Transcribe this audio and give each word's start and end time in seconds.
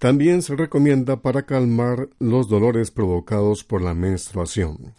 También 0.00 0.42
se 0.42 0.56
recomienda 0.56 1.22
para 1.22 1.46
calmar 1.46 2.08
los 2.18 2.48
dolores 2.48 2.90
provocados 2.90 3.62
por 3.62 3.82
la 3.82 3.94
menstruación. 3.94 4.94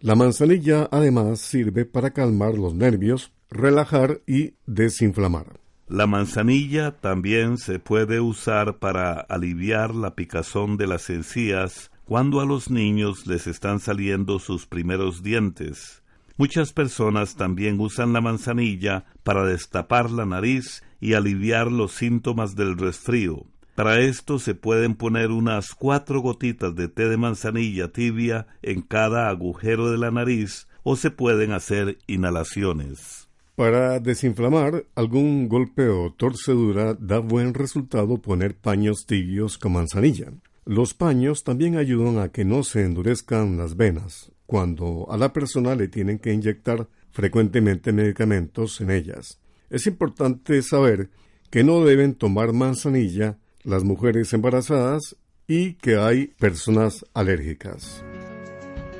La 0.00 0.14
manzanilla 0.14 0.88
además 0.92 1.40
sirve 1.40 1.84
para 1.84 2.12
calmar 2.12 2.54
los 2.54 2.74
nervios, 2.74 3.32
relajar 3.50 4.20
y 4.26 4.54
desinflamar. 4.66 5.60
La 5.88 6.06
manzanilla 6.06 6.92
también 6.92 7.58
se 7.58 7.80
puede 7.80 8.20
usar 8.20 8.78
para 8.78 9.14
aliviar 9.14 9.94
la 9.96 10.14
picazón 10.14 10.76
de 10.76 10.86
las 10.86 11.10
encías 11.10 11.90
cuando 12.04 12.40
a 12.40 12.46
los 12.46 12.70
niños 12.70 13.26
les 13.26 13.48
están 13.48 13.80
saliendo 13.80 14.38
sus 14.38 14.66
primeros 14.66 15.24
dientes. 15.24 15.99
Muchas 16.40 16.72
personas 16.72 17.36
también 17.36 17.78
usan 17.80 18.14
la 18.14 18.22
manzanilla 18.22 19.04
para 19.24 19.44
destapar 19.44 20.10
la 20.10 20.24
nariz 20.24 20.82
y 20.98 21.12
aliviar 21.12 21.70
los 21.70 21.92
síntomas 21.92 22.56
del 22.56 22.78
resfrío. 22.78 23.44
Para 23.74 24.00
esto 24.00 24.38
se 24.38 24.54
pueden 24.54 24.94
poner 24.94 25.32
unas 25.32 25.74
cuatro 25.74 26.22
gotitas 26.22 26.74
de 26.74 26.88
té 26.88 27.10
de 27.10 27.18
manzanilla 27.18 27.92
tibia 27.92 28.46
en 28.62 28.80
cada 28.80 29.28
agujero 29.28 29.90
de 29.90 29.98
la 29.98 30.10
nariz 30.10 30.66
o 30.82 30.96
se 30.96 31.10
pueden 31.10 31.52
hacer 31.52 31.98
inhalaciones. 32.06 33.28
Para 33.54 34.00
desinflamar 34.00 34.86
algún 34.94 35.46
golpe 35.46 35.90
o 35.90 36.10
torcedura 36.10 36.94
da 36.94 37.18
buen 37.18 37.52
resultado 37.52 38.16
poner 38.16 38.56
paños 38.56 39.04
tibios 39.06 39.58
con 39.58 39.72
manzanilla. 39.72 40.32
Los 40.64 40.94
paños 40.94 41.44
también 41.44 41.76
ayudan 41.76 42.18
a 42.18 42.30
que 42.30 42.46
no 42.46 42.62
se 42.62 42.86
endurezcan 42.86 43.58
las 43.58 43.76
venas 43.76 44.32
cuando 44.50 45.06
a 45.08 45.16
la 45.16 45.32
persona 45.32 45.76
le 45.76 45.86
tienen 45.86 46.18
que 46.18 46.32
inyectar 46.32 46.88
frecuentemente 47.12 47.92
medicamentos 47.92 48.80
en 48.80 48.90
ellas. 48.90 49.38
Es 49.70 49.86
importante 49.86 50.60
saber 50.62 51.08
que 51.50 51.62
no 51.62 51.84
deben 51.84 52.16
tomar 52.16 52.52
manzanilla 52.52 53.38
las 53.62 53.84
mujeres 53.84 54.32
embarazadas 54.32 55.14
y 55.46 55.74
que 55.74 55.98
hay 55.98 56.32
personas 56.40 57.06
alérgicas. 57.14 58.04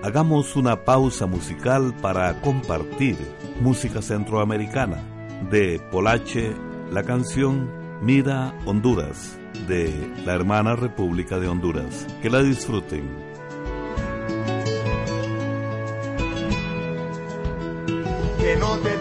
Hagamos 0.05 0.55
una 0.55 0.85
pausa 0.85 1.27
musical 1.27 1.97
para 2.01 2.41
compartir 2.43 3.17
música 3.61 4.03
centroamericana 4.03 5.03
de 5.51 5.81
Polache, 5.91 6.53
la 6.93 7.03
canción 7.03 7.69
Mira 8.03 8.57
Honduras 8.67 9.37
de 9.67 9.93
la 10.25 10.33
hermana 10.35 10.77
República 10.77 11.41
de 11.41 11.49
Honduras. 11.49 12.07
Que 12.23 12.31
la 12.31 12.41
disfruten. 12.41 13.30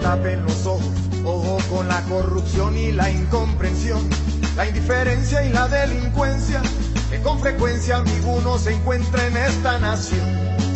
Tapen 0.01 0.43
los 0.43 0.65
ojos. 0.65 0.91
Ojo 1.25 1.57
con 1.69 1.87
la 1.87 2.01
corrupción 2.03 2.77
y 2.77 2.91
la 2.91 3.09
incomprensión, 3.09 4.09
la 4.55 4.67
indiferencia 4.67 5.43
y 5.43 5.51
la 5.51 5.67
delincuencia, 5.67 6.61
que 7.09 7.19
con 7.21 7.39
frecuencia 7.39 7.97
alguno 7.97 8.57
se 8.57 8.73
encuentra 8.73 9.27
en 9.27 9.37
esta 9.37 9.77
nación. 9.79 10.27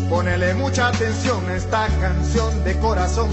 Ponele 0.10 0.54
mucha 0.54 0.90
atención 0.90 1.48
a 1.50 1.56
esta 1.56 1.88
canción 2.00 2.64
de 2.64 2.78
corazón. 2.80 3.30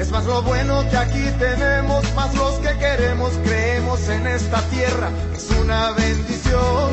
Es 0.00 0.10
más 0.10 0.24
lo 0.24 0.42
bueno 0.42 0.88
que 0.90 0.96
aquí 0.96 1.24
tenemos, 1.38 2.04
más 2.14 2.34
los 2.34 2.54
que 2.60 2.76
queremos, 2.78 3.32
creemos 3.44 4.08
en 4.08 4.26
esta 4.26 4.60
tierra. 4.62 5.10
Es 5.34 5.50
una 5.50 5.90
bendición. 5.92 6.90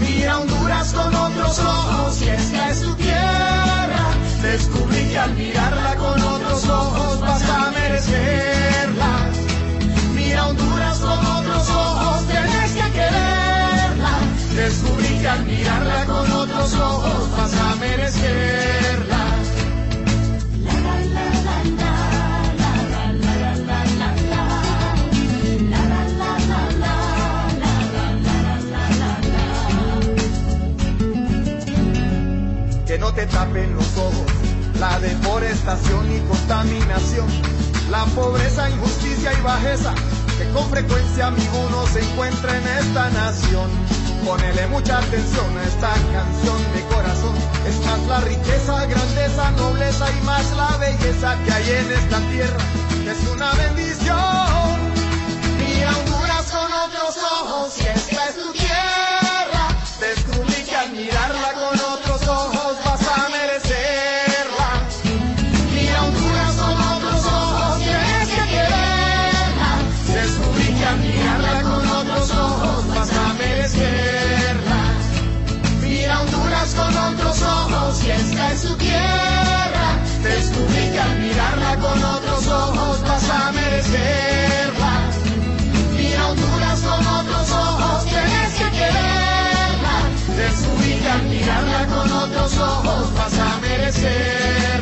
Mira 0.00 0.38
Honduras 0.38 0.92
con 0.92 1.14
otros 1.14 1.58
ojos 1.58 2.22
y 2.22 2.28
esta 2.28 2.70
es 2.70 2.80
tu 2.80 2.94
tierra. 2.96 4.04
Descubrí 4.42 5.08
que 5.08 5.18
al 5.18 5.34
mirarla 5.34 5.96
con 5.96 6.22
otros 6.22 6.68
ojos 6.68 7.03
vas 7.94 8.08
a 8.08 8.10
merecerla. 8.10 9.30
Mira 10.14 10.46
Honduras 10.46 10.98
con 10.98 11.26
otros 11.26 11.70
ojos, 11.70 12.26
tienes 12.26 12.72
que 12.72 12.92
quererla. 12.92 14.18
Descubrí 14.56 15.18
que 15.20 15.28
al 15.28 15.44
mirarla 15.44 16.04
con 16.06 16.32
otros 16.32 16.74
ojos 16.74 17.30
vas 17.36 17.54
a 17.54 17.74
merecerla. 17.76 19.24
Que 32.86 32.98
no 32.98 33.12
te 33.12 33.26
tapen 33.26 33.74
los 33.74 33.98
ojos 33.98 34.44
la 34.78 34.98
deforestación 35.00 36.12
y 36.12 36.18
contaminación, 36.28 37.26
la 37.94 38.04
pobreza, 38.06 38.68
injusticia 38.70 39.32
y 39.32 39.40
bajeza 39.42 39.94
que 40.36 40.50
con 40.52 40.68
frecuencia 40.68 41.30
ninguno 41.30 41.86
se 41.86 42.00
encuentra 42.00 42.56
en 42.58 42.66
esta 42.66 43.08
nación. 43.10 43.70
Ponele 44.24 44.66
mucha 44.66 44.98
atención 44.98 45.58
a 45.58 45.62
esta 45.62 45.92
canción 46.12 46.60
de 46.74 46.82
corazón. 46.92 47.36
Es 47.68 47.78
más 47.86 48.00
la 48.08 48.20
riqueza, 48.22 48.86
grandeza, 48.86 49.50
nobleza 49.52 50.06
y 50.10 50.24
más 50.24 50.44
la 50.56 50.76
belleza 50.78 51.38
que 51.44 51.52
hay 51.52 51.70
en 51.70 51.92
esta 51.92 52.18
tierra. 52.32 52.62
Es 53.12 53.20
una 53.32 53.52
bendición. 53.52 54.76
Y 55.68 55.74
con 56.10 56.30
otro 56.30 56.60
otros 56.86 57.16
ojos, 57.38 57.78
esta 57.78 58.28
es 58.28 58.36
tu 58.42 58.53
a 94.02 94.73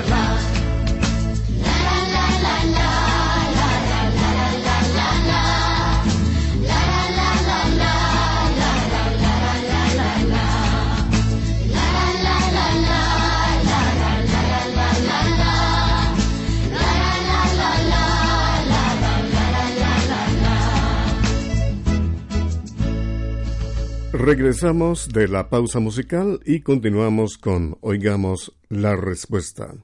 Regresamos 24.33 25.11
de 25.11 25.29
la 25.29 25.51
pausa 25.51 25.79
musical 25.79 26.41
y 26.47 26.61
continuamos 26.61 27.37
con 27.37 27.77
Oigamos 27.83 28.57
la 28.71 28.97
respuesta. 28.97 29.75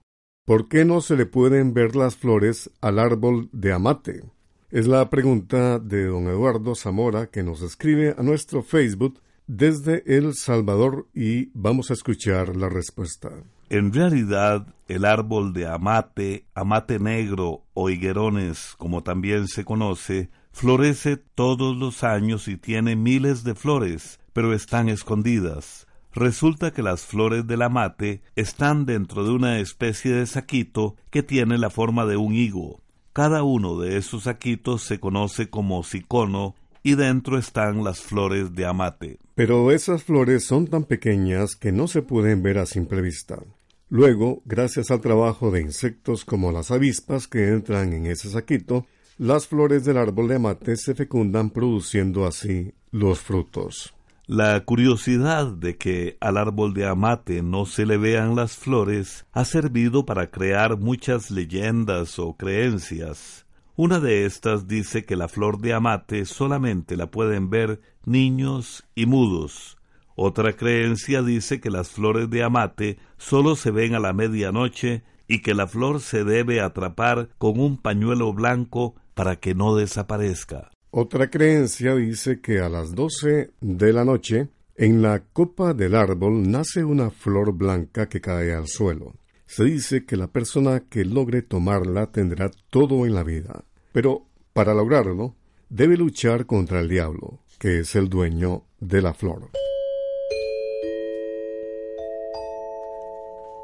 ¿Por 0.46 0.70
qué 0.70 0.86
no 0.86 1.02
se 1.02 1.16
le 1.16 1.26
pueden 1.26 1.74
ver 1.74 1.94
las 1.94 2.16
flores 2.16 2.70
al 2.80 2.98
árbol 2.98 3.50
de 3.52 3.74
amate? 3.74 4.22
Es 4.70 4.86
la 4.86 5.10
pregunta 5.10 5.78
de 5.78 6.06
don 6.06 6.28
Eduardo 6.28 6.74
Zamora 6.74 7.26
que 7.26 7.42
nos 7.42 7.60
escribe 7.60 8.14
a 8.16 8.22
nuestro 8.22 8.62
Facebook 8.62 9.20
desde 9.46 10.02
El 10.06 10.32
Salvador 10.32 11.08
y 11.12 11.50
vamos 11.52 11.90
a 11.90 11.92
escuchar 11.92 12.56
la 12.56 12.70
respuesta. 12.70 13.28
En 13.68 13.92
realidad, 13.92 14.66
el 14.88 15.04
árbol 15.04 15.52
de 15.52 15.66
amate, 15.66 16.46
amate 16.54 16.98
negro 16.98 17.66
o 17.74 17.90
higuerones, 17.90 18.74
como 18.78 19.02
también 19.02 19.46
se 19.46 19.66
conoce, 19.66 20.30
florece 20.52 21.18
todos 21.18 21.76
los 21.76 22.02
años 22.02 22.48
y 22.48 22.56
tiene 22.56 22.96
miles 22.96 23.44
de 23.44 23.54
flores, 23.54 24.20
pero 24.38 24.54
están 24.54 24.88
escondidas. 24.88 25.88
Resulta 26.12 26.72
que 26.72 26.84
las 26.84 27.02
flores 27.02 27.48
del 27.48 27.60
amate 27.60 28.22
están 28.36 28.86
dentro 28.86 29.24
de 29.24 29.30
una 29.30 29.58
especie 29.58 30.12
de 30.12 30.26
saquito 30.26 30.94
que 31.10 31.24
tiene 31.24 31.58
la 31.58 31.70
forma 31.70 32.06
de 32.06 32.16
un 32.16 32.34
higo. 32.34 32.80
Cada 33.12 33.42
uno 33.42 33.80
de 33.80 33.96
esos 33.96 34.22
saquitos 34.22 34.84
se 34.84 35.00
conoce 35.00 35.50
como 35.50 35.82
cicono 35.82 36.54
y 36.84 36.94
dentro 36.94 37.36
están 37.36 37.82
las 37.82 38.00
flores 38.00 38.54
de 38.54 38.64
amate. 38.64 39.18
Pero 39.34 39.72
esas 39.72 40.04
flores 40.04 40.44
son 40.44 40.68
tan 40.68 40.84
pequeñas 40.84 41.56
que 41.56 41.72
no 41.72 41.88
se 41.88 42.02
pueden 42.02 42.40
ver 42.40 42.58
a 42.58 42.66
simple 42.66 43.02
vista. 43.02 43.40
Luego, 43.88 44.40
gracias 44.44 44.92
al 44.92 45.00
trabajo 45.00 45.50
de 45.50 45.62
insectos 45.62 46.24
como 46.24 46.52
las 46.52 46.70
avispas 46.70 47.26
que 47.26 47.48
entran 47.48 47.92
en 47.92 48.06
ese 48.06 48.30
saquito, 48.30 48.86
las 49.16 49.48
flores 49.48 49.84
del 49.84 49.96
árbol 49.96 50.28
de 50.28 50.36
amate 50.36 50.76
se 50.76 50.94
fecundan 50.94 51.50
produciendo 51.50 52.24
así 52.24 52.72
los 52.92 53.18
frutos. 53.18 53.97
La 54.30 54.62
curiosidad 54.62 55.46
de 55.46 55.78
que 55.78 56.18
al 56.20 56.36
árbol 56.36 56.74
de 56.74 56.86
amate 56.86 57.40
no 57.42 57.64
se 57.64 57.86
le 57.86 57.96
vean 57.96 58.36
las 58.36 58.58
flores 58.58 59.24
ha 59.32 59.46
servido 59.46 60.04
para 60.04 60.30
crear 60.30 60.76
muchas 60.76 61.30
leyendas 61.30 62.18
o 62.18 62.36
creencias. 62.36 63.46
Una 63.74 64.00
de 64.00 64.26
estas 64.26 64.68
dice 64.68 65.06
que 65.06 65.16
la 65.16 65.28
flor 65.28 65.62
de 65.62 65.72
amate 65.72 66.26
solamente 66.26 66.94
la 66.98 67.10
pueden 67.10 67.48
ver 67.48 67.80
niños 68.04 68.86
y 68.94 69.06
mudos. 69.06 69.78
Otra 70.14 70.52
creencia 70.52 71.22
dice 71.22 71.58
que 71.58 71.70
las 71.70 71.88
flores 71.88 72.28
de 72.28 72.42
amate 72.42 72.98
solo 73.16 73.56
se 73.56 73.70
ven 73.70 73.94
a 73.94 73.98
la 73.98 74.12
medianoche 74.12 75.04
y 75.26 75.40
que 75.40 75.54
la 75.54 75.66
flor 75.66 76.02
se 76.02 76.24
debe 76.24 76.60
atrapar 76.60 77.30
con 77.38 77.58
un 77.58 77.78
pañuelo 77.78 78.34
blanco 78.34 78.94
para 79.14 79.36
que 79.36 79.54
no 79.54 79.74
desaparezca. 79.74 80.70
Otra 80.90 81.28
creencia 81.28 81.94
dice 81.94 82.40
que 82.40 82.60
a 82.60 82.70
las 82.70 82.94
doce 82.94 83.50
de 83.60 83.92
la 83.92 84.06
noche, 84.06 84.48
en 84.74 85.02
la 85.02 85.20
copa 85.20 85.74
del 85.74 85.94
árbol 85.94 86.50
nace 86.50 86.82
una 86.82 87.10
flor 87.10 87.52
blanca 87.52 88.08
que 88.08 88.22
cae 88.22 88.54
al 88.54 88.68
suelo. 88.68 89.14
Se 89.44 89.64
dice 89.64 90.06
que 90.06 90.16
la 90.16 90.28
persona 90.28 90.84
que 90.88 91.04
logre 91.04 91.42
tomarla 91.42 92.10
tendrá 92.10 92.50
todo 92.70 93.04
en 93.04 93.14
la 93.14 93.22
vida, 93.22 93.64
pero 93.92 94.26
para 94.54 94.72
lograrlo 94.72 95.34
debe 95.68 95.98
luchar 95.98 96.46
contra 96.46 96.80
el 96.80 96.88
diablo, 96.88 97.40
que 97.58 97.80
es 97.80 97.94
el 97.94 98.08
dueño 98.08 98.64
de 98.80 99.02
la 99.02 99.12
flor. 99.12 99.50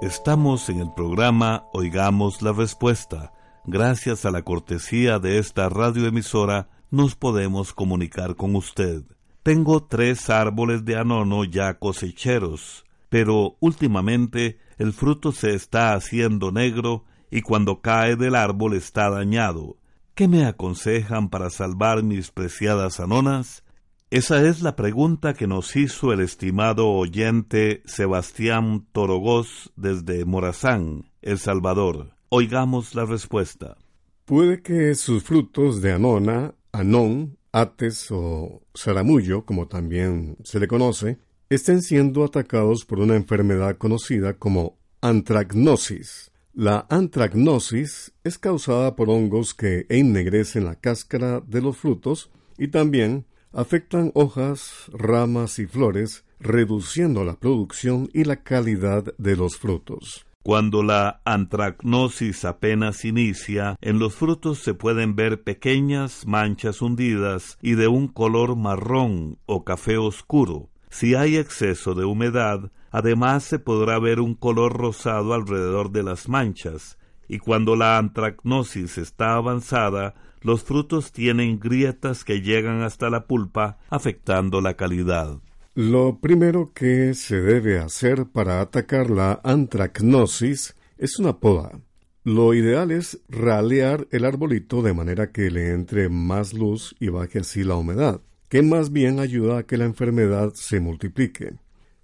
Estamos 0.02 0.68
en 0.68 0.80
el 0.80 0.92
programa 0.92 1.64
Oigamos 1.72 2.42
la 2.42 2.52
Respuesta. 2.52 3.32
Gracias 3.64 4.26
a 4.26 4.30
la 4.30 4.42
cortesía 4.42 5.18
de 5.18 5.38
esta 5.38 5.70
radioemisora, 5.70 6.68
nos 6.94 7.16
podemos 7.16 7.74
comunicar 7.74 8.36
con 8.36 8.56
usted. 8.56 9.02
Tengo 9.42 9.84
tres 9.84 10.30
árboles 10.30 10.84
de 10.84 10.96
anono 10.96 11.44
ya 11.44 11.78
cosecheros, 11.78 12.84
pero 13.10 13.56
últimamente 13.60 14.58
el 14.78 14.92
fruto 14.92 15.32
se 15.32 15.54
está 15.54 15.92
haciendo 15.94 16.50
negro 16.50 17.04
y 17.30 17.42
cuando 17.42 17.80
cae 17.80 18.16
del 18.16 18.34
árbol 18.34 18.74
está 18.74 19.10
dañado. 19.10 19.76
¿Qué 20.14 20.28
me 20.28 20.46
aconsejan 20.46 21.28
para 21.28 21.50
salvar 21.50 22.02
mis 22.02 22.30
preciadas 22.30 23.00
anonas? 23.00 23.64
Esa 24.10 24.42
es 24.42 24.62
la 24.62 24.76
pregunta 24.76 25.34
que 25.34 25.48
nos 25.48 25.74
hizo 25.74 26.12
el 26.12 26.20
estimado 26.20 26.88
oyente 26.88 27.82
Sebastián 27.84 28.86
Torogós 28.92 29.72
desde 29.74 30.24
Morazán, 30.24 31.10
El 31.20 31.38
Salvador. 31.38 32.14
Oigamos 32.28 32.94
la 32.94 33.04
respuesta. 33.04 33.76
Puede 34.24 34.62
que 34.62 34.94
sus 34.94 35.24
frutos 35.24 35.82
de 35.82 35.92
anona, 35.92 36.54
anón, 36.74 37.38
ates 37.52 38.10
o 38.10 38.62
zaramullo, 38.76 39.46
como 39.46 39.68
también 39.68 40.36
se 40.42 40.58
le 40.58 40.68
conoce, 40.68 41.18
estén 41.48 41.82
siendo 41.82 42.24
atacados 42.24 42.84
por 42.84 42.98
una 42.98 43.14
enfermedad 43.16 43.78
conocida 43.78 44.34
como 44.34 44.76
antracnosis. 45.00 46.32
La 46.52 46.86
antracnosis 46.90 48.12
es 48.24 48.38
causada 48.38 48.96
por 48.96 49.08
hongos 49.08 49.54
que 49.54 49.86
ennegrecen 49.88 50.64
la 50.64 50.74
cáscara 50.74 51.40
de 51.40 51.60
los 51.60 51.76
frutos 51.76 52.30
y 52.58 52.68
también 52.68 53.26
afectan 53.52 54.10
hojas, 54.14 54.90
ramas 54.92 55.58
y 55.58 55.66
flores, 55.66 56.24
reduciendo 56.40 57.24
la 57.24 57.38
producción 57.38 58.08
y 58.12 58.24
la 58.24 58.42
calidad 58.42 59.14
de 59.16 59.36
los 59.36 59.56
frutos. 59.56 60.26
Cuando 60.44 60.82
la 60.82 61.22
antracnosis 61.24 62.44
apenas 62.44 63.06
inicia, 63.06 63.76
en 63.80 63.98
los 63.98 64.14
frutos 64.14 64.58
se 64.58 64.74
pueden 64.74 65.16
ver 65.16 65.42
pequeñas 65.42 66.26
manchas 66.26 66.82
hundidas 66.82 67.56
y 67.62 67.76
de 67.76 67.88
un 67.88 68.08
color 68.08 68.54
marrón 68.54 69.38
o 69.46 69.64
café 69.64 69.96
oscuro. 69.96 70.68
Si 70.90 71.14
hay 71.14 71.38
exceso 71.38 71.94
de 71.94 72.04
humedad, 72.04 72.70
además 72.90 73.44
se 73.44 73.58
podrá 73.58 73.98
ver 73.98 74.20
un 74.20 74.34
color 74.34 74.76
rosado 74.76 75.32
alrededor 75.32 75.92
de 75.92 76.02
las 76.02 76.28
manchas, 76.28 76.98
y 77.26 77.38
cuando 77.38 77.74
la 77.74 77.96
antracnosis 77.96 78.98
está 78.98 79.36
avanzada, 79.36 80.14
los 80.42 80.62
frutos 80.62 81.10
tienen 81.10 81.58
grietas 81.58 82.22
que 82.22 82.42
llegan 82.42 82.82
hasta 82.82 83.08
la 83.08 83.26
pulpa, 83.26 83.78
afectando 83.88 84.60
la 84.60 84.74
calidad. 84.74 85.38
Lo 85.76 86.20
primero 86.20 86.70
que 86.72 87.14
se 87.14 87.40
debe 87.40 87.80
hacer 87.80 88.26
para 88.26 88.60
atacar 88.60 89.10
la 89.10 89.40
antracnosis 89.42 90.76
es 90.98 91.18
una 91.18 91.40
poda. 91.40 91.80
Lo 92.22 92.54
ideal 92.54 92.92
es 92.92 93.18
ralear 93.28 94.06
el 94.12 94.24
arbolito 94.24 94.82
de 94.82 94.94
manera 94.94 95.32
que 95.32 95.50
le 95.50 95.72
entre 95.72 96.08
más 96.08 96.54
luz 96.54 96.94
y 97.00 97.08
baje 97.08 97.40
así 97.40 97.64
la 97.64 97.74
humedad, 97.74 98.20
que 98.48 98.62
más 98.62 98.92
bien 98.92 99.18
ayuda 99.18 99.58
a 99.58 99.62
que 99.64 99.76
la 99.76 99.84
enfermedad 99.84 100.52
se 100.54 100.78
multiplique. 100.78 101.54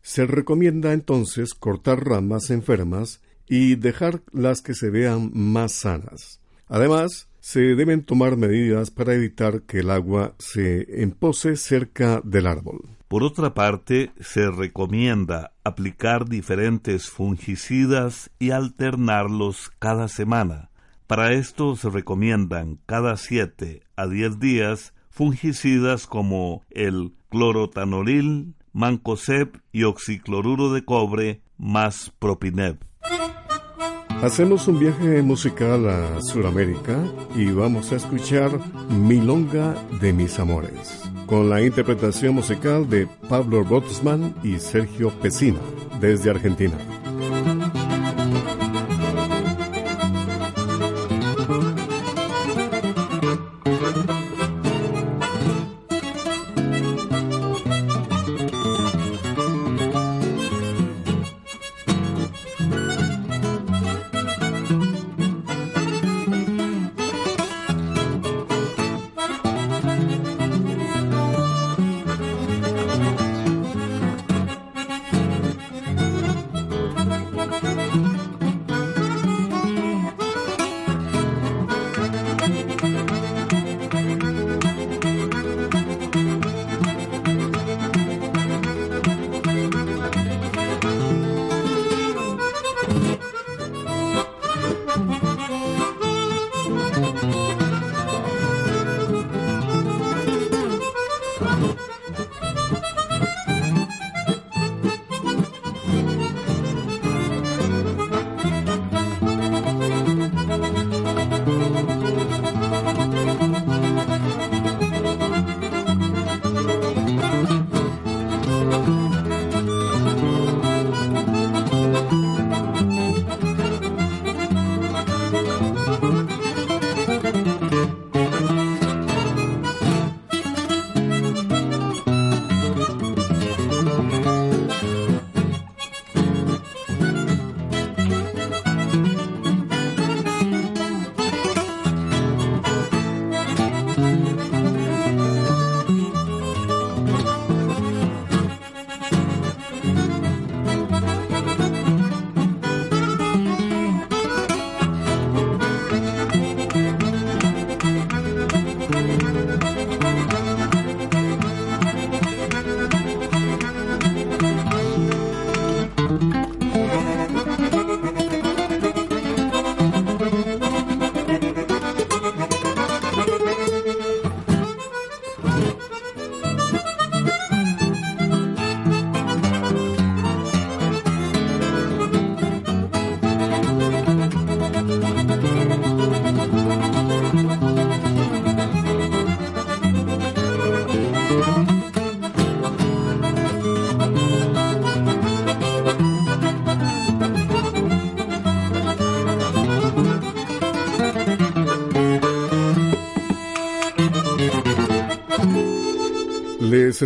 Se 0.03 0.27
recomienda 0.27 0.93
entonces 0.93 1.55
cortar 1.55 2.05
ramas 2.05 2.51
enfermas 2.51 3.21
y 3.47 3.77
dejar 3.77 4.21
las 4.33 4.63
que 4.63 4.75
se 4.75 4.91
vean 4.91 5.31
más 5.33 5.71
sanas. 5.71 6.41
Además, 6.67 7.29
se 7.39 7.61
deben 7.61 8.03
tomar 8.03 8.37
medidas 8.37 8.91
para 8.91 9.15
evitar 9.15 9.63
que 9.63 9.79
el 9.79 9.91
agua 9.91 10.35
se 10.41 11.03
empose 11.03 11.55
cerca 11.55 12.21
del 12.25 12.49
árbol. 12.49 13.00
Por 13.11 13.25
otra 13.25 13.55
parte, 13.55 14.13
se 14.21 14.49
recomienda 14.53 15.51
aplicar 15.65 16.29
diferentes 16.29 17.11
fungicidas 17.11 18.31
y 18.39 18.53
alternarlos 18.53 19.73
cada 19.81 20.07
semana. 20.07 20.71
Para 21.09 21.33
esto 21.33 21.75
se 21.75 21.91
recomiendan 21.91 22.79
cada 22.87 23.17
siete 23.17 23.83
a 23.97 24.07
diez 24.07 24.39
días 24.39 24.95
fungicidas 25.11 26.07
como 26.07 26.63
el 26.71 27.13
clorotanolil, 27.31 28.55
mancoseb 28.73 29.61
y 29.73 29.83
oxicloruro 29.83 30.73
de 30.73 30.85
cobre 30.85 31.41
más 31.59 32.13
propineb. 32.21 32.79
Hacemos 34.23 34.69
un 34.69 34.79
viaje 34.79 35.21
musical 35.23 35.89
a 35.89 36.21
Sudamérica 36.21 37.03
y 37.35 37.51
vamos 37.51 37.91
a 37.91 37.97
escuchar 37.97 38.53
Milonga 38.89 39.75
de 40.01 40.13
mis 40.13 40.39
amores, 40.39 41.11
con 41.31 41.49
la 41.49 41.63
interpretación 41.63 42.35
musical 42.35 42.91
de 42.91 43.07
Pablo 43.29 43.63
Rotzman 43.63 44.35
y 44.43 44.59
Sergio 44.59 45.11
Pesina, 45.21 45.61
desde 46.01 46.29
Argentina. 46.29 46.75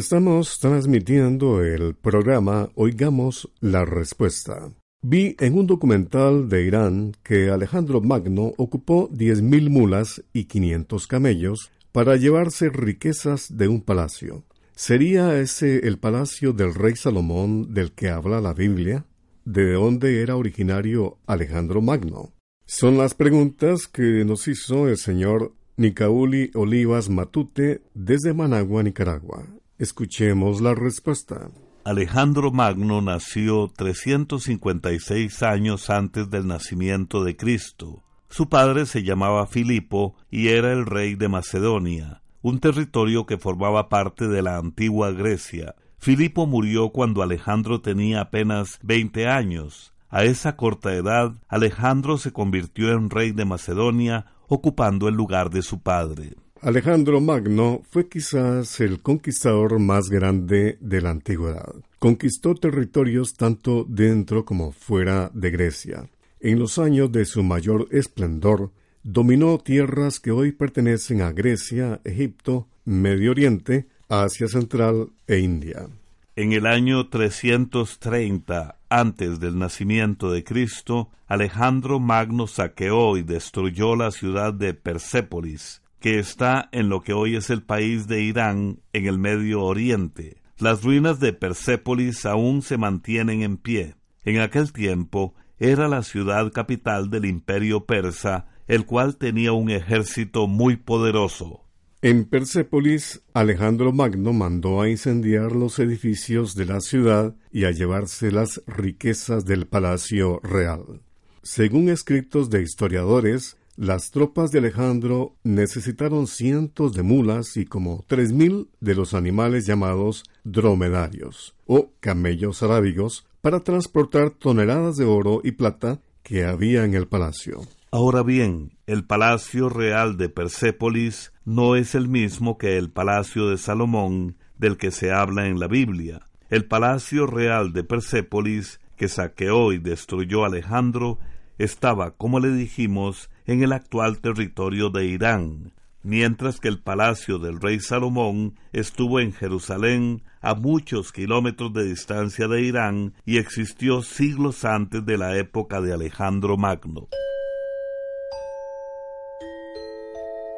Estamos 0.05 0.59
transmitiendo 0.59 1.63
el 1.63 1.95
programa 1.95 2.69
Oigamos 2.75 3.51
la 3.61 3.87
Respuesta. 3.87 4.71
Vi 5.01 5.35
en 5.41 5.57
un 5.57 5.67
documental 5.67 6.51
de 6.51 6.67
Irán 6.67 7.13
que 7.23 7.49
Alejandro 7.49 8.03
Magno 8.03 8.53
ocupó 8.59 9.09
10.000 9.09 9.71
mulas 9.71 10.23
y 10.35 10.45
500 10.45 11.07
camellos 11.07 11.71
para 11.91 12.17
llevarse 12.17 12.69
riquezas 12.69 13.57
de 13.57 13.69
un 13.69 13.81
palacio. 13.81 14.45
¿Sería 14.75 15.41
ese 15.41 15.89
el 15.89 15.97
palacio 15.97 16.53
del 16.53 16.75
rey 16.75 16.97
Salomón 16.97 17.73
del 17.73 17.93
que 17.93 18.11
habla 18.11 18.43
la 18.43 18.53
Biblia? 18.53 19.07
¿De 19.47 19.73
dónde 19.73 20.21
era 20.21 20.37
originario 20.37 21.17
Alejandro 21.27 21.81
Magno? 21.81 22.35
Son 22.67 22.99
las 22.99 23.15
preguntas 23.15 23.89
que 23.89 24.27
nos 24.27 24.49
hizo 24.49 24.87
el 24.87 24.99
señor 24.99 25.55
Nicauli 25.79 26.51
Olivas 26.53 27.09
Matute 27.09 27.81
desde 27.95 28.35
Managua, 28.35 28.83
Nicaragua. 28.83 29.47
Escuchemos 29.77 30.61
la 30.61 30.73
respuesta. 30.73 31.51
Alejandro 31.85 32.53
Magno 32.53 33.03
nació 33.03 33.73
356 33.77 35.43
años 35.43 35.91
antes 35.91 36.31
del 36.31 36.47
nacimiento 36.47 37.25
de 37.25 37.37
Cristo. 37.37 38.05
Su 38.29 38.49
padre 38.49 38.87
se 38.87 39.03
llamaba 39.03 39.49
Filipo 39.49 40.15
y 40.31 40.49
era 40.49 40.73
el 40.73 40.87
rey 40.87 41.17
de 41.17 41.29
Macedonia, 41.29 42.23
un 42.41 42.61
territorio 42.61 43.27
que 43.27 43.37
formaba 43.37 43.89
parte 43.89 44.29
de 44.29 44.43
la 44.43 44.59
antigua 44.59 45.11
Grecia. 45.11 45.75
Filipo 45.99 46.47
murió 46.47 46.91
cuando 46.91 47.23
Alejandro 47.23 47.81
tenía 47.81 48.21
apenas 48.21 48.79
veinte 48.81 49.27
años. 49.27 49.93
A 50.09 50.23
esa 50.23 50.55
corta 50.55 50.95
edad, 50.95 51.35
Alejandro 51.49 52.17
se 52.17 52.33
convirtió 52.33 52.93
en 52.93 53.11
rey 53.11 53.33
de 53.33 53.45
Macedonia 53.45 54.27
ocupando 54.47 55.09
el 55.09 55.17
lugar 55.17 55.51
de 55.51 55.63
su 55.63 55.81
padre. 55.81 56.37
Alejandro 56.65 57.21
Magno 57.21 57.83
fue 57.91 58.09
quizás 58.09 58.81
el 58.81 59.03
conquistador 59.03 59.79
más 59.79 60.09
grande 60.09 60.79
de 60.81 61.03
la 61.03 61.11
antigüedad. 61.11 61.75
Conquistó 61.99 62.55
territorios 62.55 63.35
tanto 63.35 63.85
dentro 63.87 64.47
como 64.47 64.73
fuera 64.73 65.31
de 65.35 65.51
Grecia. 65.51 66.09
En 66.41 66.59
los 66.59 66.79
años 66.79 67.13
de 67.13 67.27
su 67.27 67.43
mayor 67.43 67.87
esplendor, 67.91 68.71
dominó 69.03 69.59
tierras 69.59 70.21
que 70.21 70.31
hoy 70.31 70.53
pertenecen 70.53 71.21
a 71.21 71.33
Grecia, 71.33 72.01
Egipto, 72.03 72.67
Medio 72.87 73.33
Oriente, 73.33 73.87
Asia 74.09 74.49
Central 74.49 75.11
e 75.27 75.41
India. 75.41 75.87
En 76.35 76.55
el 76.55 76.65
año 76.65 77.11
330 77.11 78.79
antes 78.89 79.39
del 79.39 79.59
nacimiento 79.59 80.33
de 80.33 80.43
Cristo, 80.43 81.11
Alejandro 81.27 82.01
Magno 82.01 82.47
saqueó 82.47 83.19
y 83.19 83.23
destruyó 83.23 83.97
la 83.97 84.11
ciudad 84.11 84.55
de 84.55 84.73
Persépolis, 84.73 85.83
que 86.05 86.19
está 86.19 86.69
en 86.71 86.91
lo 86.91 87.01
que 87.01 87.15
hoy 87.15 87.35
es 87.35 87.49
el 87.49 87.63
país 87.63 88.07
de 88.07 88.21
Irán, 88.21 88.83
en 88.93 89.07
el 89.07 89.19
Medio 89.19 89.63
Oriente. 89.63 90.37
Las 90.59 90.83
ruinas 90.83 91.19
de 91.19 91.33
Persépolis 91.33 92.27
aún 92.27 92.61
se 92.61 92.77
mantienen 92.77 93.41
en 93.41 93.57
pie. 93.57 93.95
En 94.23 94.39
aquel 94.39 94.71
tiempo 94.75 95.35
era 95.59 95.89
la 95.89 96.03
ciudad 96.03 96.53
capital 96.53 97.09
del 97.09 97.25
imperio 97.25 97.87
persa, 97.87 98.49
el 98.69 98.85
cual 98.85 99.17
tenía 99.17 99.53
un 99.53 99.71
ejército 99.71 100.47
muy 100.47 100.77
poderoso. 100.77 101.63
En 102.03 102.27
Persépolis, 102.27 103.23
Alejandro 103.33 103.91
Magno 103.91 104.35
mandó 104.35 104.83
a 104.83 104.91
incendiar 104.91 105.53
los 105.53 105.79
edificios 105.79 106.55
de 106.55 106.67
la 106.67 106.81
ciudad 106.81 107.35
y 107.51 107.65
a 107.65 107.71
llevarse 107.71 108.31
las 108.31 108.63
riquezas 108.67 109.47
del 109.47 109.67
palacio 109.67 110.39
real. 110.43 111.01
Según 111.43 111.89
escritos 111.89 112.51
de 112.51 112.61
historiadores, 112.61 113.57
las 113.77 114.11
tropas 114.11 114.53
de 114.53 114.61
Alejandro 114.61 115.37
necesitaron 115.43 116.27
cientos 116.27 116.93
de 116.93 117.03
mulas 117.03 117.57
y 117.57 117.65
como 117.65 118.05
tres 118.07 118.33
mil 118.33 118.69
de 118.81 118.95
los 118.95 119.15
animales 119.15 119.67
llamados 119.67 120.25
dromedarios 120.45 121.57
o 121.67 121.91
camellos 122.01 122.63
arábigos 122.63 123.27
para 123.41 123.61
transportar 123.61 124.31
toneladas 124.31 124.97
de 124.97 125.05
oro 125.05 125.41
y 125.43 125.53
plata 125.53 126.01
que 126.23 126.45
había 126.45 126.85
en 126.85 126.95
el 126.95 127.09
palacio. 127.09 127.63
Ahora 127.91 128.23
bien, 128.23 128.77
el 128.87 129.05
palacio 129.05 129.69
real 129.69 130.17
de 130.17 130.29
Persépolis 130.29 131.33
no 131.45 131.77
es 131.77 131.95
el 131.95 132.09
mismo 132.09 132.59
que 132.59 132.77
el 132.77 132.91
palacio 132.91 133.49
de 133.49 133.59
Salomón 133.59 134.37
del 134.57 134.77
que 134.77 134.91
se 134.91 135.13
habla 135.13 135.47
en 135.47 135.59
la 135.59 135.69
Biblia. 135.69 136.23
El 136.49 136.65
palacio 136.65 137.27
real 137.27 137.73
de 137.73 137.85
Persépolis 137.85 138.81
que 138.97 139.09
saqueó 139.09 139.73
y 139.73 139.79
destruyó 139.79 140.45
Alejandro 140.45 141.19
estaba, 141.59 142.13
como 142.13 142.41
le 142.41 142.53
dijimos, 142.53 143.31
en 143.47 143.63
el 143.63 143.73
actual 143.73 144.21
territorio 144.21 144.91
de 144.91 145.07
Irán, 145.07 145.73
mientras 146.03 146.61
que 146.61 146.69
el 146.69 146.81
palacio 146.81 147.39
del 147.39 147.61
rey 147.61 147.81
Salomón 147.81 148.55
estuvo 148.73 149.21
en 149.21 149.33
Jerusalén 149.33 150.23
a 150.41 150.55
muchos 150.55 151.13
kilómetros 151.13 151.73
de 151.73 151.85
distancia 151.85 152.47
de 152.49 152.63
Irán 152.63 153.15
y 153.25 153.39
existió 153.39 154.03
siglos 154.03 154.65
antes 154.65 155.05
de 155.05 155.19
la 155.19 155.37
época 155.37 155.81
de 155.81 155.93
Alejandro 155.93 156.57
Magno. 156.57 157.09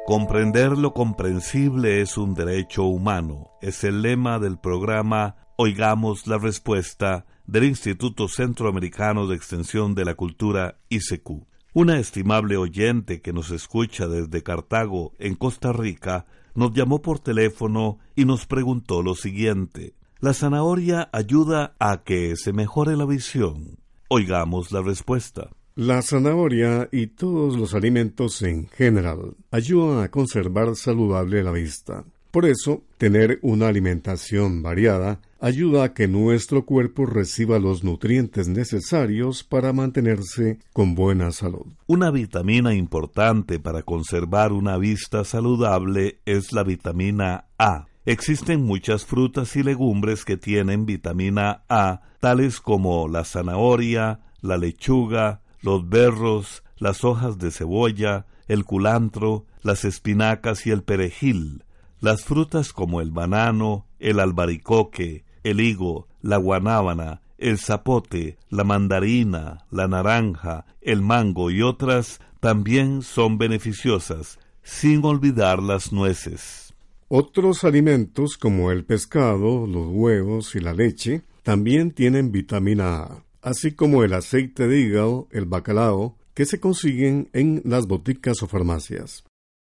Comprender 0.05 0.77
lo 0.77 0.93
comprensible 0.93 2.01
es 2.01 2.17
un 2.17 2.33
derecho 2.33 2.83
humano, 2.83 3.51
es 3.61 3.83
el 3.83 4.01
lema 4.01 4.39
del 4.39 4.57
programa 4.57 5.35
Oigamos 5.57 6.27
la 6.27 6.37
Respuesta 6.37 7.25
del 7.45 7.65
Instituto 7.65 8.27
Centroamericano 8.29 9.27
de 9.27 9.35
Extensión 9.35 9.95
de 9.95 10.05
la 10.05 10.15
Cultura 10.15 10.77
ICQ. 10.87 11.45
Una 11.79 11.99
estimable 11.99 12.57
oyente 12.57 13.21
que 13.21 13.33
nos 13.33 13.51
escucha 13.51 14.07
desde 14.07 14.41
Cartago, 14.41 15.13
en 15.19 15.35
Costa 15.35 15.71
Rica, 15.71 16.25
nos 16.55 16.73
llamó 16.73 17.03
por 17.03 17.19
teléfono 17.19 17.99
y 18.15 18.25
nos 18.25 18.47
preguntó 18.47 19.03
lo 19.03 19.13
siguiente. 19.13 19.93
¿La 20.19 20.33
zanahoria 20.33 21.07
ayuda 21.13 21.75
a 21.77 22.01
que 22.03 22.35
se 22.35 22.51
mejore 22.51 22.97
la 22.97 23.05
visión? 23.05 23.77
Oigamos 24.09 24.71
la 24.71 24.81
respuesta. 24.81 25.51
La 25.75 26.01
zanahoria 26.01 26.89
y 26.91 27.05
todos 27.05 27.55
los 27.55 27.75
alimentos 27.75 28.41
en 28.41 28.69
general 28.69 29.35
ayudan 29.51 30.03
a 30.03 30.09
conservar 30.09 30.75
saludable 30.75 31.43
la 31.43 31.51
vista. 31.51 32.05
Por 32.31 32.45
eso, 32.45 32.83
tener 32.97 33.39
una 33.41 33.67
alimentación 33.67 34.61
variada 34.61 35.21
ayuda 35.39 35.83
a 35.83 35.93
que 35.93 36.07
nuestro 36.07 36.65
cuerpo 36.65 37.05
reciba 37.05 37.59
los 37.59 37.83
nutrientes 37.83 38.47
necesarios 38.47 39.43
para 39.43 39.73
mantenerse 39.73 40.59
con 40.73 40.95
buena 40.95 41.31
salud. 41.31 41.67
Una 41.85 42.11
vitamina 42.11 42.73
importante 42.73 43.59
para 43.59 43.83
conservar 43.83 44.51
una 44.51 44.77
vista 44.77 45.23
saludable 45.23 46.19
es 46.25 46.51
la 46.53 46.63
vitamina 46.63 47.45
A. 47.57 47.85
Existen 48.05 48.63
muchas 48.63 49.05
frutas 49.05 49.55
y 49.55 49.63
legumbres 49.63 50.25
que 50.25 50.37
tienen 50.37 50.85
vitamina 50.85 51.63
A, 51.69 52.01
tales 52.19 52.61
como 52.61 53.07
la 53.07 53.25
zanahoria, 53.25 54.21
la 54.41 54.57
lechuga, 54.57 55.41
los 55.61 55.87
berros, 55.87 56.63
las 56.77 57.03
hojas 57.03 57.37
de 57.37 57.51
cebolla, 57.51 58.25
el 58.47 58.63
culantro, 58.63 59.45
las 59.61 59.83
espinacas 59.83 60.65
y 60.65 60.71
el 60.71 60.83
perejil. 60.83 61.63
Las 61.99 62.23
frutas 62.23 62.73
como 62.73 63.01
el 63.01 63.11
banano, 63.11 63.85
el 63.99 64.19
albaricoque, 64.19 65.25
el 65.43 65.61
higo, 65.61 66.07
la 66.21 66.37
guanábana, 66.37 67.21
el 67.37 67.57
zapote, 67.57 68.37
la 68.49 68.63
mandarina, 68.63 69.65
la 69.71 69.87
naranja, 69.87 70.65
el 70.81 71.01
mango 71.01 71.51
y 71.51 71.61
otras 71.61 72.19
también 72.39 73.01
son 73.01 73.37
beneficiosas, 73.37 74.39
sin 74.63 75.03
olvidar 75.05 75.61
las 75.61 75.91
nueces. 75.91 76.73
Otros 77.07 77.63
alimentos 77.63 78.37
como 78.37 78.71
el 78.71 78.85
pescado, 78.85 79.65
los 79.65 79.87
huevos 79.89 80.55
y 80.55 80.59
la 80.59 80.73
leche 80.73 81.23
también 81.43 81.91
tienen 81.91 82.31
vitamina 82.31 83.03
A 83.03 83.27
así 83.47 83.71
como 83.71 84.03
el 84.03 84.13
aceite 84.13 84.67
de 84.67 84.81
hígado, 84.81 85.29
el 85.31 85.45
bacalao, 85.45 86.17
que 86.33 86.45
se 86.45 86.59
consiguen 86.59 87.29
en 87.31 87.61
las 87.63 87.87
boticas 87.87 88.43
o 88.43 88.47
farmacias. 88.47 89.23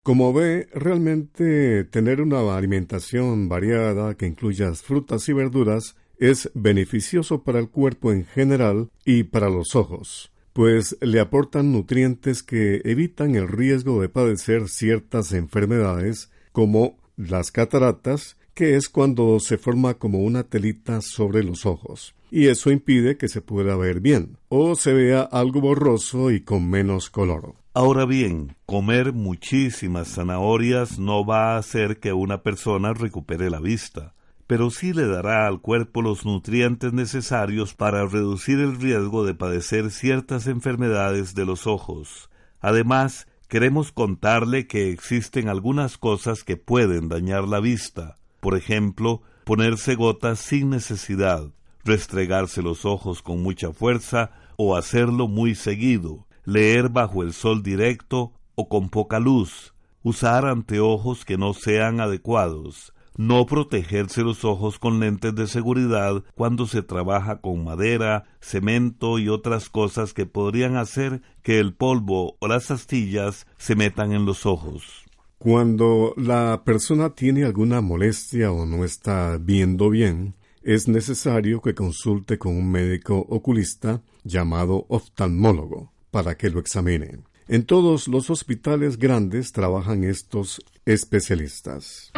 Como 0.09 0.33
ve, 0.33 0.67
realmente 0.73 1.83
tener 1.83 2.19
una 2.19 2.57
alimentación 2.57 3.47
variada 3.47 4.15
que 4.15 4.25
incluya 4.25 4.73
frutas 4.73 5.29
y 5.29 5.33
verduras 5.33 5.97
es 6.17 6.49
beneficioso 6.55 7.43
para 7.43 7.59
el 7.59 7.69
cuerpo 7.69 8.11
en 8.11 8.25
general 8.25 8.89
y 9.05 9.25
para 9.25 9.51
los 9.51 9.75
ojos, 9.75 10.31
pues 10.51 10.97
le 11.01 11.19
aportan 11.19 11.71
nutrientes 11.71 12.41
que 12.41 12.81
evitan 12.85 13.35
el 13.35 13.47
riesgo 13.47 14.01
de 14.01 14.09
padecer 14.09 14.67
ciertas 14.67 15.31
enfermedades 15.31 16.31
como 16.53 16.97
las 17.15 17.51
cataratas, 17.51 18.38
que 18.53 18.75
es 18.75 18.89
cuando 18.89 19.39
se 19.39 19.57
forma 19.57 19.95
como 19.95 20.19
una 20.19 20.43
telita 20.43 21.01
sobre 21.01 21.43
los 21.43 21.65
ojos 21.65 22.13
y 22.31 22.47
eso 22.47 22.71
impide 22.71 23.17
que 23.17 23.27
se 23.27 23.41
pueda 23.41 23.75
ver 23.75 24.01
bien, 24.01 24.37
o 24.49 24.75
se 24.75 24.93
vea 24.93 25.21
algo 25.21 25.61
borroso 25.61 26.31
y 26.31 26.41
con 26.41 26.69
menos 26.69 27.09
color. 27.09 27.55
Ahora 27.73 28.05
bien, 28.05 28.55
comer 28.65 29.13
muchísimas 29.13 30.09
zanahorias 30.09 30.99
no 30.99 31.25
va 31.25 31.53
a 31.53 31.57
hacer 31.57 31.99
que 31.99 32.13
una 32.13 32.41
persona 32.43 32.93
recupere 32.93 33.49
la 33.49 33.59
vista, 33.59 34.13
pero 34.47 34.69
sí 34.69 34.93
le 34.93 35.07
dará 35.07 35.47
al 35.47 35.61
cuerpo 35.61 36.01
los 36.01 36.25
nutrientes 36.25 36.93
necesarios 36.93 37.73
para 37.75 38.05
reducir 38.05 38.59
el 38.59 38.79
riesgo 38.79 39.23
de 39.23 39.35
padecer 39.35 39.91
ciertas 39.91 40.47
enfermedades 40.47 41.35
de 41.35 41.45
los 41.45 41.67
ojos. 41.67 42.29
Además, 42.59 43.27
queremos 43.47 43.91
contarle 43.91 44.67
que 44.67 44.91
existen 44.91 45.49
algunas 45.49 45.97
cosas 45.97 46.43
que 46.43 46.57
pueden 46.57 47.07
dañar 47.07 47.47
la 47.47 47.59
vista. 47.59 48.18
Por 48.39 48.55
ejemplo, 48.55 49.21
ponerse 49.43 49.95
gotas 49.95 50.39
sin 50.39 50.69
necesidad, 50.69 51.51
restregarse 51.83 52.61
los 52.61 52.85
ojos 52.85 53.21
con 53.21 53.41
mucha 53.41 53.71
fuerza 53.73 54.31
o 54.57 54.75
hacerlo 54.75 55.27
muy 55.27 55.55
seguido, 55.55 56.27
leer 56.45 56.89
bajo 56.89 57.23
el 57.23 57.33
sol 57.33 57.63
directo 57.63 58.33
o 58.55 58.69
con 58.69 58.89
poca 58.89 59.19
luz, 59.19 59.73
usar 60.03 60.45
anteojos 60.45 61.25
que 61.25 61.37
no 61.37 61.53
sean 61.53 61.99
adecuados, 61.99 62.93
no 63.17 63.45
protegerse 63.45 64.21
los 64.21 64.45
ojos 64.45 64.79
con 64.79 64.99
lentes 64.99 65.35
de 65.35 65.47
seguridad 65.47 66.23
cuando 66.35 66.67
se 66.67 66.81
trabaja 66.81 67.41
con 67.41 67.63
madera, 67.65 68.23
cemento 68.39 69.19
y 69.19 69.27
otras 69.27 69.69
cosas 69.69 70.13
que 70.13 70.25
podrían 70.25 70.77
hacer 70.77 71.21
que 71.43 71.59
el 71.59 71.73
polvo 71.73 72.37
o 72.39 72.47
las 72.47 72.71
astillas 72.71 73.45
se 73.57 73.75
metan 73.75 74.13
en 74.13 74.25
los 74.25 74.45
ojos. 74.45 75.08
Cuando 75.39 76.13
la 76.17 76.63
persona 76.65 77.11
tiene 77.11 77.45
alguna 77.45 77.79
molestia 77.79 78.51
o 78.51 78.65
no 78.65 78.83
está 78.83 79.37
viendo 79.37 79.89
bien, 79.89 80.35
es 80.63 80.89
necesario 80.89 81.61
que 81.61 81.73
consulte 81.73 82.37
con 82.37 82.57
un 82.57 82.69
médico 82.69 83.25
oculista 83.29 84.01
llamado 84.25 84.85
oftalmólogo 84.89 85.93
para 86.11 86.35
que 86.35 86.49
lo 86.49 86.59
examine. 86.59 87.19
En 87.47 87.63
todos 87.63 88.09
los 88.09 88.29
hospitales 88.29 88.99
grandes 88.99 89.53
trabajan 89.53 90.03
estos 90.03 90.61
especialistas. 90.85 92.11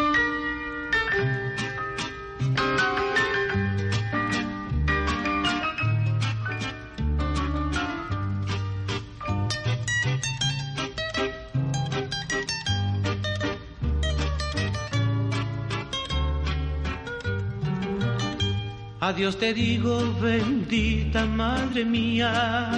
Adiós 19.04 19.36
te 19.38 19.52
digo, 19.52 20.14
bendita 20.22 21.26
madre 21.26 21.84
mía. 21.84 22.70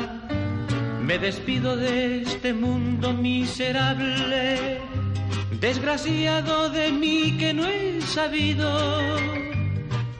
Me 1.01 1.19
despido 1.19 1.75
de 1.75 2.21
este 2.21 2.53
mundo 2.53 3.11
miserable, 3.11 4.79
desgraciado 5.59 6.69
de 6.69 6.93
mí 6.93 7.35
que 7.37 7.53
no 7.53 7.67
he 7.67 7.99
sabido 7.99 8.69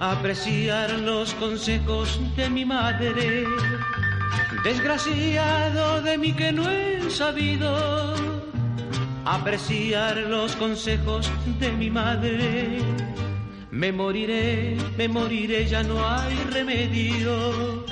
apreciar 0.01 0.91
los 0.99 1.33
consejos 1.35 2.19
de 2.35 2.49
mi 2.49 2.65
madre. 2.65 3.45
Desgraciado 4.65 6.01
de 6.01 6.17
mí 6.17 6.33
que 6.33 6.51
no 6.51 6.69
he 6.69 7.09
sabido 7.09 8.13
apreciar 9.23 10.17
los 10.17 10.53
consejos 10.57 11.31
de 11.61 11.71
mi 11.71 11.89
madre. 11.89 12.81
Me 13.73 13.91
moriré, 13.91 14.77
me 14.97 15.07
moriré, 15.07 15.65
ya 15.65 15.81
no 15.81 16.07
hay 16.07 16.35
remedio. 16.51 17.83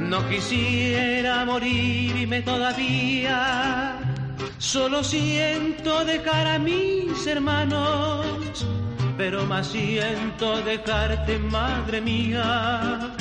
No 0.00 0.26
quisiera 0.30 1.44
morirme 1.44 2.40
todavía. 2.40 3.98
Solo 4.56 5.04
siento 5.04 6.06
dejar 6.06 6.46
a 6.46 6.58
mis 6.58 7.26
hermanos, 7.26 8.66
pero 9.18 9.44
más 9.44 9.66
siento 9.66 10.62
dejarte, 10.62 11.38
madre 11.38 12.00
mía. 12.00 13.14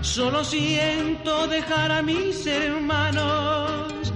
Solo 0.00 0.44
siento 0.44 1.48
dejar 1.48 1.90
a 1.90 2.02
mis 2.02 2.46
hermanos, 2.46 4.12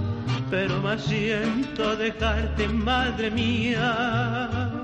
pero 0.49 0.81
más 0.81 1.03
siento 1.03 1.97
dejarte, 1.97 2.69
madre 2.69 3.33
mía. 3.33 4.76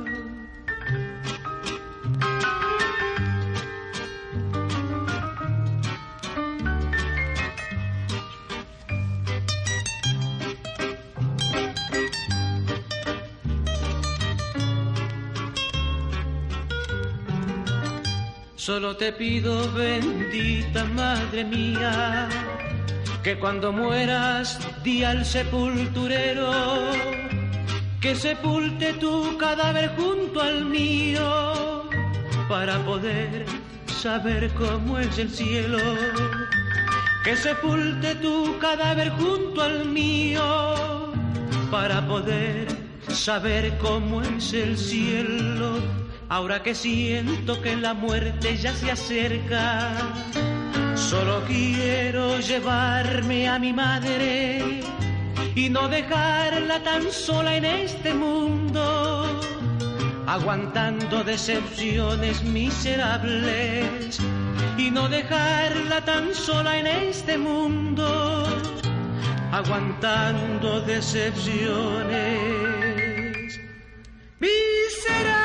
Solo 18.64 18.96
te 18.96 19.12
pido, 19.12 19.72
bendita 19.72 20.84
madre 20.84 21.42
mía, 21.42 22.28
que 23.20 23.36
cuando 23.36 23.72
mueras 23.72 24.56
di 24.84 25.02
al 25.02 25.26
sepulturero 25.26 26.52
que 28.00 28.14
sepulte 28.14 28.92
tu 29.00 29.36
cadáver 29.36 29.90
junto 29.96 30.40
al 30.40 30.64
mío 30.66 31.90
para 32.48 32.78
poder 32.84 33.46
saber 34.00 34.48
cómo 34.54 34.96
es 34.96 35.18
el 35.18 35.30
cielo. 35.30 35.78
Que 37.24 37.36
sepulte 37.36 38.14
tu 38.14 38.56
cadáver 38.60 39.10
junto 39.10 39.60
al 39.60 39.86
mío 39.86 41.12
para 41.68 42.06
poder 42.06 42.68
saber 43.08 43.76
cómo 43.78 44.22
es 44.22 44.52
el 44.52 44.78
cielo 44.78 46.01
Ahora 46.32 46.62
que 46.62 46.74
siento 46.74 47.60
que 47.60 47.76
la 47.76 47.92
muerte 47.92 48.56
ya 48.56 48.72
se 48.72 48.90
acerca, 48.90 49.92
solo 50.94 51.42
quiero 51.46 52.40
llevarme 52.40 53.46
a 53.46 53.58
mi 53.58 53.74
madre 53.74 54.80
y 55.54 55.68
no 55.68 55.88
dejarla 55.88 56.82
tan 56.82 57.12
sola 57.12 57.56
en 57.56 57.66
este 57.66 58.14
mundo, 58.14 59.42
aguantando 60.26 61.22
decepciones 61.22 62.42
miserables 62.42 64.18
y 64.78 64.90
no 64.90 65.10
dejarla 65.10 66.02
tan 66.02 66.34
sola 66.34 66.78
en 66.78 66.86
este 66.86 67.36
mundo, 67.36 68.46
aguantando 69.52 70.80
decepciones 70.80 73.60
miserables. 74.40 75.41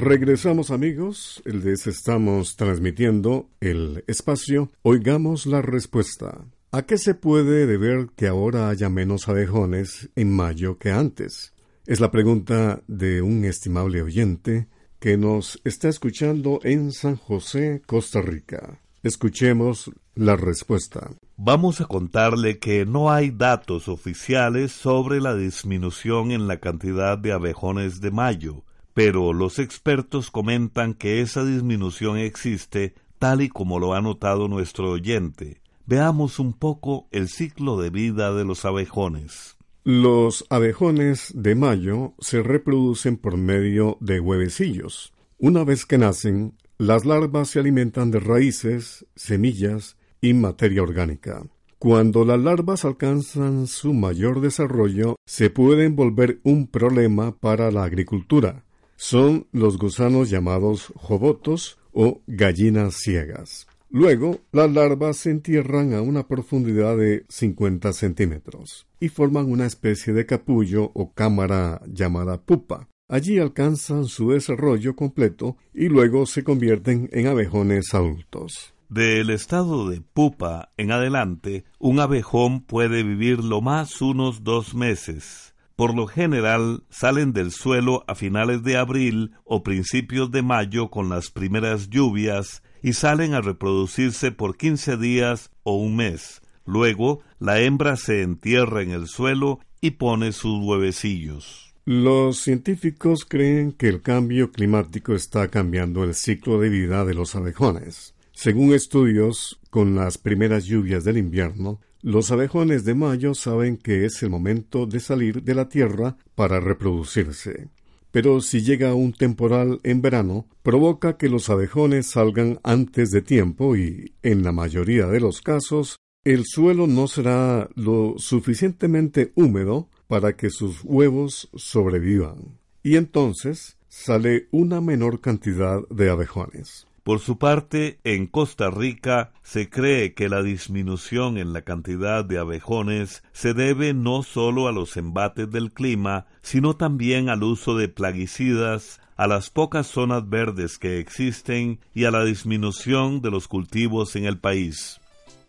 Regresamos 0.00 0.70
amigos, 0.70 1.42
les 1.44 1.86
estamos 1.86 2.56
transmitiendo 2.56 3.50
el 3.60 4.02
espacio 4.06 4.72
Oigamos 4.80 5.44
la 5.44 5.60
respuesta. 5.60 6.46
¿A 6.72 6.86
qué 6.86 6.96
se 6.96 7.12
puede 7.14 7.66
deber 7.66 8.08
que 8.16 8.26
ahora 8.26 8.70
haya 8.70 8.88
menos 8.88 9.28
abejones 9.28 10.08
en 10.16 10.34
mayo 10.34 10.78
que 10.78 10.90
antes? 10.90 11.52
Es 11.86 12.00
la 12.00 12.10
pregunta 12.10 12.82
de 12.86 13.20
un 13.20 13.44
estimable 13.44 14.00
oyente 14.00 14.68
que 15.00 15.18
nos 15.18 15.60
está 15.64 15.90
escuchando 15.90 16.60
en 16.62 16.92
San 16.92 17.16
José, 17.16 17.82
Costa 17.84 18.22
Rica. 18.22 18.80
Escuchemos 19.02 19.90
la 20.14 20.34
respuesta. 20.34 21.10
Vamos 21.36 21.82
a 21.82 21.84
contarle 21.84 22.58
que 22.58 22.86
no 22.86 23.12
hay 23.12 23.32
datos 23.32 23.86
oficiales 23.86 24.72
sobre 24.72 25.20
la 25.20 25.34
disminución 25.34 26.30
en 26.30 26.48
la 26.48 26.58
cantidad 26.58 27.18
de 27.18 27.32
abejones 27.32 28.00
de 28.00 28.10
mayo 28.10 28.64
pero 29.02 29.32
los 29.32 29.58
expertos 29.58 30.30
comentan 30.30 30.92
que 30.92 31.22
esa 31.22 31.42
disminución 31.42 32.18
existe 32.18 32.92
tal 33.18 33.40
y 33.40 33.48
como 33.48 33.78
lo 33.78 33.94
ha 33.94 34.02
notado 34.02 34.46
nuestro 34.46 34.90
oyente. 34.90 35.62
Veamos 35.86 36.38
un 36.38 36.52
poco 36.52 37.08
el 37.10 37.30
ciclo 37.30 37.80
de 37.80 37.88
vida 37.88 38.34
de 38.34 38.44
los 38.44 38.66
abejones. 38.66 39.56
Los 39.84 40.44
abejones 40.50 41.32
de 41.34 41.54
mayo 41.54 42.12
se 42.18 42.42
reproducen 42.42 43.16
por 43.16 43.38
medio 43.38 43.96
de 44.00 44.20
huevecillos. 44.20 45.14
Una 45.38 45.64
vez 45.64 45.86
que 45.86 45.96
nacen, 45.96 46.52
las 46.76 47.06
larvas 47.06 47.48
se 47.48 47.58
alimentan 47.58 48.10
de 48.10 48.20
raíces, 48.20 49.06
semillas 49.16 49.96
y 50.20 50.34
materia 50.34 50.82
orgánica. 50.82 51.42
Cuando 51.78 52.26
las 52.26 52.38
larvas 52.38 52.84
alcanzan 52.84 53.66
su 53.66 53.94
mayor 53.94 54.42
desarrollo, 54.42 55.16
se 55.24 55.48
pueden 55.48 55.96
volver 55.96 56.40
un 56.42 56.66
problema 56.66 57.34
para 57.34 57.70
la 57.70 57.84
agricultura, 57.84 58.64
son 59.00 59.46
los 59.50 59.78
gusanos 59.78 60.28
llamados 60.28 60.92
jobotos 60.94 61.78
o 61.90 62.20
gallinas 62.26 62.96
ciegas. 62.96 63.66
Luego, 63.88 64.40
las 64.52 64.70
larvas 64.70 65.16
se 65.16 65.30
entierran 65.30 65.94
a 65.94 66.02
una 66.02 66.28
profundidad 66.28 66.98
de 66.98 67.24
50 67.30 67.94
centímetros 67.94 68.86
y 69.00 69.08
forman 69.08 69.50
una 69.50 69.64
especie 69.64 70.12
de 70.12 70.26
capullo 70.26 70.90
o 70.92 71.14
cámara 71.14 71.80
llamada 71.86 72.42
pupa. 72.42 72.88
Allí 73.08 73.38
alcanzan 73.38 74.04
su 74.04 74.32
desarrollo 74.32 74.94
completo 74.94 75.56
y 75.72 75.88
luego 75.88 76.26
se 76.26 76.44
convierten 76.44 77.08
en 77.10 77.26
abejones 77.26 77.94
adultos. 77.94 78.74
Del 78.90 79.30
estado 79.30 79.88
de 79.88 80.02
pupa 80.02 80.72
en 80.76 80.92
adelante, 80.92 81.64
un 81.78 82.00
abejón 82.00 82.60
puede 82.60 83.02
vivir 83.02 83.42
lo 83.42 83.62
más 83.62 84.02
unos 84.02 84.44
dos 84.44 84.74
meses 84.74 85.49
por 85.80 85.94
lo 85.94 86.06
general 86.06 86.82
salen 86.90 87.32
del 87.32 87.52
suelo 87.52 88.04
a 88.06 88.14
finales 88.14 88.62
de 88.62 88.76
abril 88.76 89.30
o 89.44 89.62
principios 89.62 90.30
de 90.30 90.42
mayo 90.42 90.90
con 90.90 91.08
las 91.08 91.30
primeras 91.30 91.88
lluvias 91.88 92.62
y 92.82 92.92
salen 92.92 93.32
a 93.32 93.40
reproducirse 93.40 94.30
por 94.30 94.58
15 94.58 94.98
días 94.98 95.50
o 95.62 95.76
un 95.76 95.96
mes. 95.96 96.42
Luego, 96.66 97.20
la 97.38 97.60
hembra 97.62 97.96
se 97.96 98.20
entierra 98.20 98.82
en 98.82 98.90
el 98.90 99.06
suelo 99.06 99.60
y 99.80 99.92
pone 99.92 100.32
sus 100.32 100.62
huevecillos. 100.62 101.74
Los 101.86 102.40
científicos 102.40 103.24
creen 103.24 103.72
que 103.72 103.88
el 103.88 104.02
cambio 104.02 104.52
climático 104.52 105.14
está 105.14 105.48
cambiando 105.48 106.04
el 106.04 106.12
ciclo 106.12 106.60
de 106.60 106.68
vida 106.68 107.06
de 107.06 107.14
los 107.14 107.34
abejones. 107.34 108.14
Según 108.32 108.74
estudios, 108.74 109.58
con 109.70 109.94
las 109.94 110.18
primeras 110.18 110.66
lluvias 110.66 111.04
del 111.04 111.16
invierno, 111.16 111.80
los 112.02 112.30
abejones 112.30 112.84
de 112.84 112.94
mayo 112.94 113.34
saben 113.34 113.76
que 113.76 114.04
es 114.04 114.22
el 114.22 114.30
momento 114.30 114.86
de 114.86 115.00
salir 115.00 115.42
de 115.42 115.54
la 115.54 115.68
tierra 115.68 116.16
para 116.34 116.60
reproducirse. 116.60 117.68
Pero 118.10 118.40
si 118.40 118.62
llega 118.62 118.94
un 118.94 119.12
temporal 119.12 119.80
en 119.84 120.02
verano, 120.02 120.46
provoca 120.62 121.16
que 121.16 121.28
los 121.28 121.48
abejones 121.48 122.06
salgan 122.06 122.58
antes 122.62 123.10
de 123.10 123.22
tiempo 123.22 123.76
y, 123.76 124.14
en 124.22 124.42
la 124.42 124.50
mayoría 124.50 125.06
de 125.06 125.20
los 125.20 125.40
casos, 125.42 125.96
el 126.24 126.44
suelo 126.44 126.86
no 126.86 127.06
será 127.06 127.68
lo 127.76 128.14
suficientemente 128.18 129.32
húmedo 129.36 129.88
para 130.06 130.36
que 130.36 130.50
sus 130.50 130.82
huevos 130.82 131.48
sobrevivan. 131.54 132.58
Y 132.82 132.96
entonces 132.96 133.76
sale 133.88 134.48
una 134.50 134.80
menor 134.80 135.20
cantidad 135.20 135.86
de 135.88 136.10
abejones. 136.10 136.86
Por 137.10 137.18
su 137.18 137.38
parte, 137.38 137.98
en 138.04 138.28
Costa 138.28 138.70
Rica 138.70 139.32
se 139.42 139.68
cree 139.68 140.14
que 140.14 140.28
la 140.28 140.44
disminución 140.44 141.38
en 141.38 141.52
la 141.52 141.62
cantidad 141.62 142.24
de 142.24 142.38
abejones 142.38 143.24
se 143.32 143.52
debe 143.52 143.94
no 143.94 144.22
solo 144.22 144.68
a 144.68 144.72
los 144.72 144.96
embates 144.96 145.50
del 145.50 145.72
clima, 145.72 146.26
sino 146.40 146.76
también 146.76 147.28
al 147.28 147.42
uso 147.42 147.76
de 147.76 147.88
plaguicidas, 147.88 149.00
a 149.16 149.26
las 149.26 149.50
pocas 149.50 149.88
zonas 149.88 150.28
verdes 150.28 150.78
que 150.78 151.00
existen 151.00 151.80
y 151.94 152.04
a 152.04 152.12
la 152.12 152.24
disminución 152.24 153.20
de 153.22 153.32
los 153.32 153.48
cultivos 153.48 154.14
en 154.14 154.24
el 154.24 154.38
país. 154.38 155.00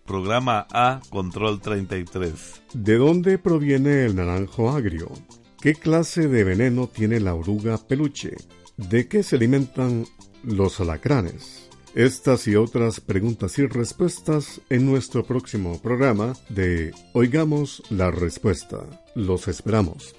Programa 0.07 0.65
A 0.71 0.99
Control 1.11 1.61
33. 1.61 2.63
¿De 2.73 2.97
dónde 2.97 3.37
proviene 3.37 4.05
el 4.05 4.15
naranjo 4.15 4.71
agrio? 4.71 5.11
¿Qué 5.61 5.75
clase 5.75 6.27
de 6.27 6.43
veneno 6.43 6.87
tiene 6.87 7.19
la 7.19 7.35
oruga 7.35 7.77
peluche? 7.77 8.35
¿De 8.77 9.07
qué 9.07 9.21
se 9.21 9.35
alimentan 9.35 10.05
los 10.43 10.79
alacranes. 10.79 11.69
Estas 11.93 12.47
y 12.47 12.55
otras 12.55 13.01
preguntas 13.01 13.59
y 13.59 13.65
respuestas 13.65 14.61
en 14.69 14.85
nuestro 14.85 15.23
próximo 15.23 15.81
programa 15.81 16.33
de 16.47 16.93
Oigamos 17.13 17.83
la 17.89 18.11
Respuesta. 18.11 18.85
Los 19.13 19.49
esperamos. 19.49 20.15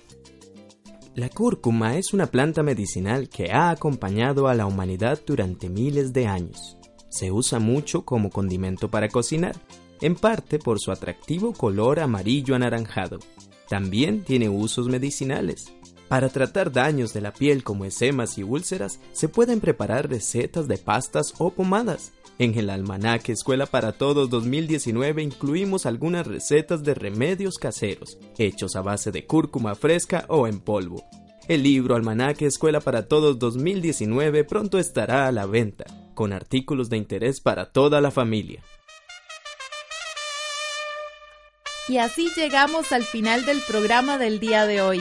La 1.15 1.29
cúrcuma 1.29 1.97
es 1.97 2.13
una 2.13 2.27
planta 2.27 2.63
medicinal 2.63 3.29
que 3.29 3.53
ha 3.53 3.71
acompañado 3.71 4.49
a 4.49 4.55
la 4.55 4.67
humanidad 4.67 5.21
durante 5.27 5.69
miles 5.69 6.13
de 6.13 6.27
años. 6.27 6.77
Se 7.09 7.31
usa 7.31 7.59
mucho 7.59 8.05
como 8.05 8.31
condimento 8.31 8.91
para 8.91 9.09
cocinar, 9.09 9.57
en 10.01 10.15
parte 10.15 10.59
por 10.59 10.81
su 10.81 10.91
atractivo 10.91 11.53
color 11.53 12.01
amarillo 12.01 12.55
anaranjado. 12.55 13.19
También 13.69 14.25
tiene 14.25 14.49
usos 14.49 14.89
medicinales. 14.89 15.73
Para 16.13 16.29
tratar 16.29 16.71
daños 16.71 17.15
de 17.15 17.23
la 17.23 17.33
piel 17.33 17.65
como 17.65 17.87
esemas 17.87 18.37
y 18.37 18.43
úlceras, 18.43 19.01
se 19.13 19.31
pueden 19.31 19.61
preparar 19.61 20.11
recetas 20.11 20.69
de 20.69 20.77
pastas 20.77 21.33
o 21.39 21.55
pomadas. 21.55 22.13
En 22.39 22.59
el 22.59 22.69
almanaque 22.69 23.33
Escuela 23.33 23.65
para 23.65 23.93
Todos 23.93 24.29
2019 24.29 25.23
incluimos 25.23 25.87
algunas 25.87 26.27
recetas 26.27 26.83
de 26.83 26.93
remedios 26.93 27.57
caseros, 27.57 28.19
hechos 28.37 28.77
a 28.77 28.83
base 28.83 29.11
de 29.11 29.25
cúrcuma 29.25 29.75
fresca 29.75 30.27
o 30.29 30.47
en 30.47 30.61
polvo. 30.61 31.03
El 31.49 31.63
libro 31.63 31.97
Almanaque 31.97 32.45
Escuela 32.45 32.81
para 32.81 33.09
Todos 33.09 33.39
2019 33.39 34.45
pronto 34.45 34.79
estará 34.79 35.27
a 35.27 35.33
la 35.33 35.47
venta, 35.47 35.87
con 36.13 36.35
artículos 36.35 36.91
de 36.91 36.99
interés 36.99 37.41
para 37.41 37.73
toda 37.73 38.03
la 38.03 38.11
familia. 38.11 38.63
Y 41.89 41.97
así 41.97 42.29
llegamos 42.37 42.93
al 42.93 43.05
final 43.05 43.47
del 43.47 43.63
programa 43.67 44.19
del 44.19 44.41
día 44.41 44.67
de 44.67 44.83
hoy. 44.83 45.01